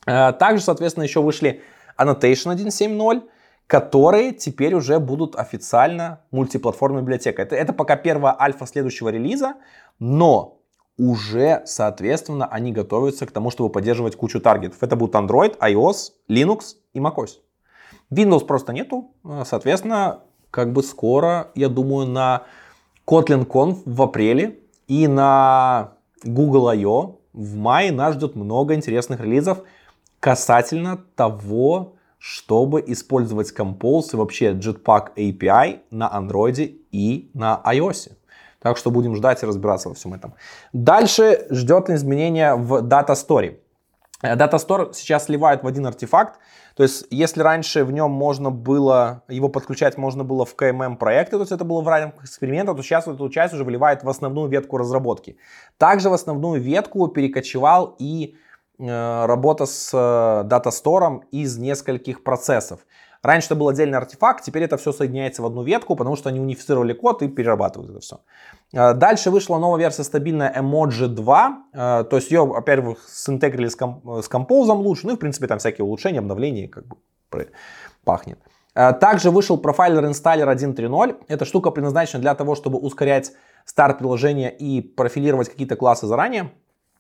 [0.07, 1.63] Э, также, соответственно, еще вышли
[1.97, 3.23] Annotation 1.7.0,
[3.67, 7.45] которые теперь уже будут официально мультиплатформной библиотекой.
[7.45, 9.55] Это, это пока первая альфа следующего релиза,
[9.99, 10.60] но
[11.01, 14.83] уже, соответственно, они готовятся к тому, чтобы поддерживать кучу таргетов.
[14.83, 17.39] Это будут Android, iOS, Linux и macOS.
[18.11, 19.11] Windows просто нету,
[19.45, 22.43] соответственно, как бы скоро, я думаю, на
[23.07, 24.59] Kotlin Conf в апреле
[24.89, 27.21] и на Google I.O.
[27.33, 29.63] в мае нас ждет много интересных релизов
[30.19, 38.13] касательно того, чтобы использовать Compose и вообще Jetpack API на Android и на iOS.
[38.61, 40.35] Так что будем ждать и разбираться во всем этом.
[40.73, 43.59] Дальше ждет изменения в Data Story.
[44.23, 46.39] Э, Data Store сейчас сливают в один артефакт.
[46.77, 51.37] То есть, если раньше в нем можно было, его подключать можно было в KMM проекты,
[51.37, 54.49] то есть это было в рамках эксперимента, то сейчас эту часть уже вливает в основную
[54.49, 55.37] ветку разработки.
[55.79, 58.37] Также в основную ветку перекочевал и
[58.79, 59.97] э, работа с э,
[60.49, 62.81] Data Store из нескольких процессов.
[63.23, 66.41] Раньше это был отдельный артефакт, теперь это все соединяется в одну ветку, потому что они
[66.41, 68.21] унифицировали код и перерабатывают это все.
[68.73, 73.77] Э, дальше вышла новая версия стабильная Emoji 2, э, то есть ее, во-первых, синтегрили с,
[73.77, 76.97] комп с Compose лучше, ну и в принципе там всякие улучшения, обновления, как бы
[78.05, 78.39] пахнет.
[78.75, 81.25] Э, также вышел профайлер Installer 1.3.0.
[81.29, 83.33] Эта штука предназначена для того, чтобы ускорять
[83.65, 86.53] старт приложения и профилировать какие-то классы заранее.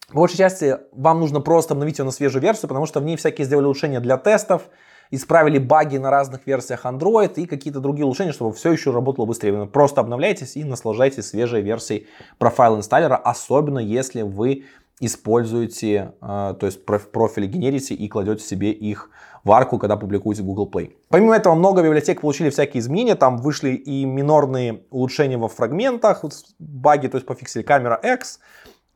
[0.08, 3.16] В большей части вам нужно просто обновить ее на свежую версию, потому что в ней
[3.16, 4.62] всякие сделали улучшения для тестов,
[5.10, 9.52] исправили баги на разных версиях Android и какие-то другие улучшения, чтобы все еще работало быстрее.
[9.52, 12.06] Вы просто обновляйтесь и наслаждайтесь свежей версией
[12.38, 14.64] профайл инсталлера, особенно если вы
[15.00, 19.10] используете, э, то есть профили генерите и кладете себе их
[19.44, 20.92] в арку, когда публикуете Google Play.
[21.08, 26.24] Помимо этого, много библиотек получили всякие изменения, там вышли и минорные улучшения во фрагментах,
[26.58, 28.40] баги, то есть пофиксили камера X,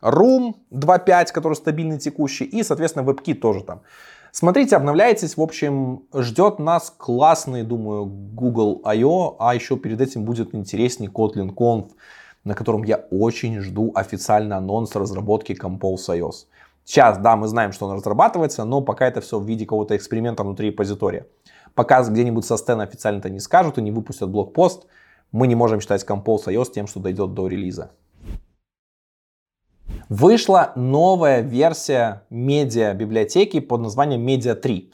[0.03, 3.81] Room 2.5, который стабильный текущий, и, соответственно, WebKit тоже там.
[4.37, 5.37] Смотрите, обновляйтесь.
[5.37, 11.55] В общем, ждет нас классный, думаю, Google I.O., а еще перед этим будет интереснее Kotlin
[11.55, 11.93] Conf
[12.45, 16.47] на котором я очень жду официальный анонс разработки Compose iOS.
[16.85, 20.45] Сейчас, да, мы знаем, что он разрабатывается, но пока это все в виде какого-то эксперимента
[20.45, 21.27] внутри репозитория.
[21.75, 24.87] Пока где-нибудь со стена официально это не скажут и не выпустят блокпост,
[25.33, 27.93] мы не можем считать Compose iOS тем, что дойдет до релиза.
[30.11, 34.93] Вышла новая версия медиа библиотеки под названием Media 3.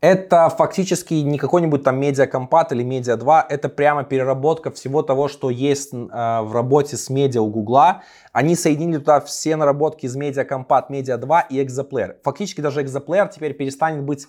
[0.00, 5.50] Это фактически не какой-нибудь там медиакомпат или медиа 2, это прямо переработка всего того, что
[5.50, 8.02] есть э, в работе с медиа у Гугла.
[8.32, 12.16] Они соединили туда все наработки из медиакомпат, медиа 2 и экзоплеер.
[12.22, 14.26] Фактически даже экзоплеер теперь перестанет быть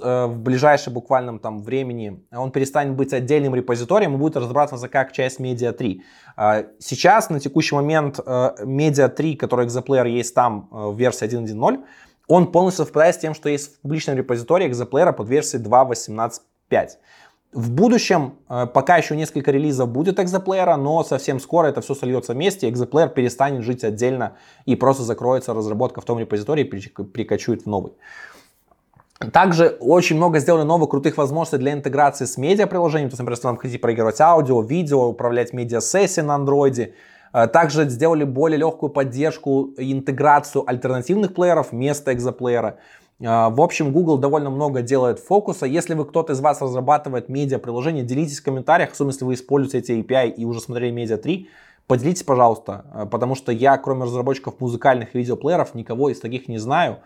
[0.00, 5.12] э, в ближайшем буквальном там времени, он перестанет быть отдельным репозиторием и будет разрабатываться как
[5.12, 6.02] часть медиа 3.
[6.36, 11.26] Э, сейчас, на текущий момент, э, медиа 3, который экзоплеер есть там э, в версии
[11.26, 11.84] 1.1.0,
[12.28, 16.88] он полностью совпадает с тем, что есть в публичном репозитории экзоплеера под версией 2.18.5.
[17.52, 22.32] В будущем, э, пока еще несколько релизов будет экзоплеера, но совсем скоро это все сольется
[22.32, 27.66] вместе, экзоплеер перестанет жить отдельно и просто закроется разработка в том репозитории и перекочует в
[27.66, 27.94] новый.
[29.32, 33.10] Также очень много сделали новых крутых возможностей для интеграции с медиа-приложением.
[33.10, 36.94] То есть, например, если вам хотите проигрывать аудио, видео, управлять медиа-сессией на андроиде,
[37.32, 42.78] Э, также сделали более легкую поддержку и интеграцию альтернативных плееров вместо экзоплеера.
[43.20, 45.66] Э, в общем, Google довольно много делает фокуса.
[45.66, 49.92] Если вы кто-то из вас разрабатывает медиа-приложение, делитесь в комментариях, особенно если вы используете эти
[49.92, 51.48] API и уже смотрели Media 3,
[51.86, 56.98] поделитесь, пожалуйста, э, потому что я, кроме разработчиков музыкальных видеоплееров, никого из таких не знаю.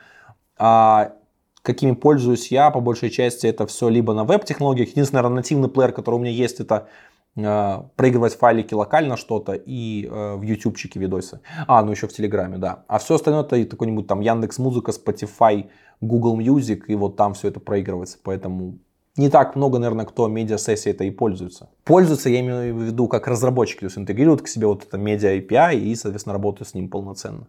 [1.65, 4.91] Какими пользуюсь я, по большей части, это все либо на веб-технологиях.
[4.91, 6.89] Единственный, нативный плеер, который у меня есть, это
[7.37, 11.41] Э, проигрывать файлики локально что-то и э, в ютубчике видосы.
[11.67, 12.85] А, ну еще в Телеграме, да.
[12.87, 15.67] А все остальное это какой-нибудь там Яндекс Музыка, Spotify,
[16.01, 18.19] Google Music, и вот там все это проигрывается.
[18.23, 18.79] Поэтому
[19.17, 21.71] не так много, наверное, кто медиа-сессией это и пользуется.
[21.85, 25.37] Пользуются, я имею в виду, как разработчики, то есть интегрируют к себе вот это медиа
[25.37, 27.49] API и, соответственно, работают с ним полноценно.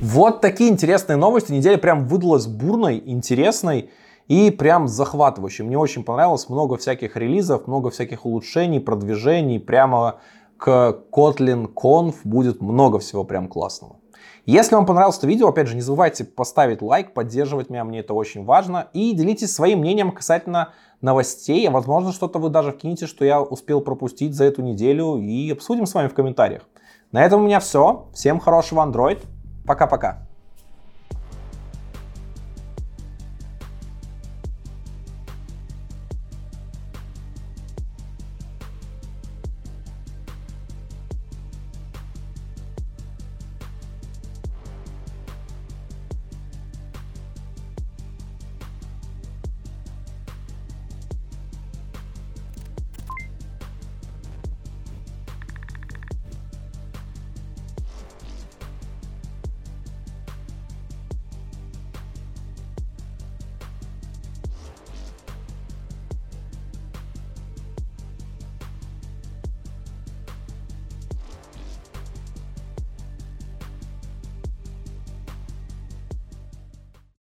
[0.00, 1.52] Вот такие интересные новости.
[1.52, 3.90] Неделя прям выдалась бурной, интересной.
[4.28, 5.64] И прям захватывающе.
[5.64, 6.48] Мне очень понравилось.
[6.48, 9.58] Много всяких релизов, много всяких улучшений, продвижений.
[9.58, 10.20] Прямо
[10.56, 13.96] к Kotlin Conf будет много всего прям классного.
[14.46, 18.12] Если вам понравилось это видео, опять же, не забывайте поставить лайк, поддерживать меня, мне это
[18.14, 18.88] очень важно.
[18.92, 20.70] И делитесь своим мнением касательно
[21.00, 21.68] новостей.
[21.68, 25.16] Возможно, что-то вы даже вкинете, что я успел пропустить за эту неделю.
[25.16, 26.62] И обсудим с вами в комментариях.
[27.12, 28.08] На этом у меня все.
[28.14, 29.18] Всем хорошего Android.
[29.64, 30.31] Пока-пока.